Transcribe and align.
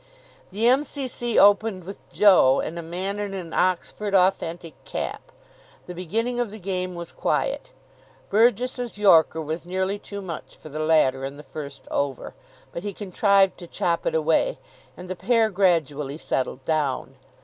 The 0.49 0.65
M.C.C. 0.65 1.37
opened 1.37 1.83
with 1.83 1.99
Joe 2.09 2.59
and 2.59 2.79
a 2.79 2.81
man 2.81 3.19
in 3.19 3.35
an 3.35 3.53
Oxford 3.53 4.15
Authentic 4.15 4.73
cap. 4.83 5.31
The 5.85 5.93
beginning 5.93 6.39
of 6.39 6.49
the 6.49 6.57
game 6.57 6.95
was 6.95 7.11
quiet. 7.11 7.71
Burgess's 8.31 8.97
yorker 8.97 9.43
was 9.43 9.63
nearly 9.63 9.99
too 9.99 10.23
much 10.23 10.55
for 10.55 10.69
the 10.69 10.79
latter 10.79 11.23
in 11.23 11.37
the 11.37 11.43
first 11.43 11.87
over, 11.91 12.33
but 12.71 12.81
he 12.81 12.93
contrived 12.93 13.59
to 13.59 13.67
chop 13.67 14.07
it 14.07 14.15
away, 14.15 14.57
and 14.97 15.07
the 15.07 15.15
pair 15.15 15.51
gradually 15.51 16.17
settled 16.17 16.65
down. 16.65 17.13